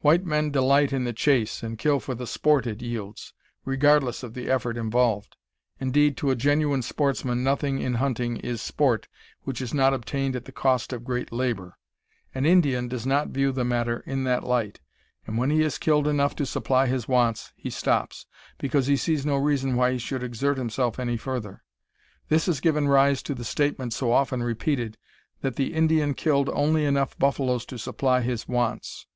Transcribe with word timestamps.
White 0.00 0.26
men 0.26 0.50
delight 0.50 0.92
in 0.92 1.04
the 1.04 1.12
chase, 1.12 1.62
and 1.62 1.78
kill 1.78 2.00
for 2.00 2.12
the 2.12 2.26
"sport" 2.26 2.66
it 2.66 2.82
yields, 2.82 3.32
regardless 3.64 4.24
of 4.24 4.34
the 4.34 4.50
effort 4.50 4.76
involved. 4.76 5.36
Indeed, 5.78 6.16
to 6.16 6.32
a 6.32 6.34
genuine 6.34 6.82
sportsman, 6.82 7.44
nothing 7.44 7.80
in 7.80 7.94
hunting 7.94 8.38
is 8.38 8.60
"sport" 8.60 9.06
which 9.44 9.60
is 9.62 9.72
not 9.72 9.94
obtained 9.94 10.34
at 10.34 10.46
the 10.46 10.50
cost 10.50 10.92
of 10.92 11.04
great 11.04 11.30
labor. 11.30 11.78
An 12.34 12.44
Indian 12.44 12.88
does 12.88 13.06
not 13.06 13.28
view 13.28 13.52
the 13.52 13.64
matter 13.64 14.00
in 14.04 14.24
that 14.24 14.42
light, 14.42 14.80
and 15.28 15.38
when 15.38 15.48
he 15.50 15.60
has 15.60 15.78
killed 15.78 16.08
enough 16.08 16.34
to 16.34 16.44
supply 16.44 16.88
his 16.88 17.06
wants, 17.06 17.52
he 17.54 17.70
stops, 17.70 18.26
because 18.58 18.88
he 18.88 18.96
sees 18.96 19.24
no 19.24 19.36
reason 19.36 19.76
why 19.76 19.92
he 19.92 19.98
should 19.98 20.24
exert 20.24 20.58
himself 20.58 20.98
any 20.98 21.16
further. 21.16 21.62
This 22.28 22.46
has 22.46 22.58
given 22.58 22.88
rise 22.88 23.22
to 23.22 23.32
the 23.32 23.44
statement, 23.44 23.92
so 23.92 24.10
often 24.10 24.42
repeated, 24.42 24.98
that 25.42 25.54
the 25.54 25.72
Indian 25.72 26.14
killed 26.14 26.48
only 26.48 26.84
enough 26.84 27.16
buffaloes 27.20 27.64
to 27.66 27.78
supply 27.78 28.22
his 28.22 28.48
wants. 28.48 29.06